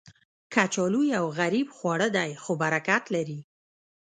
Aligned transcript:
کچالو 0.53 1.01
یو 1.15 1.25
غریب 1.39 1.67
خواړه 1.77 2.07
دی، 2.15 2.31
خو 2.43 2.51
برکت 2.63 3.03
لري 3.15 3.39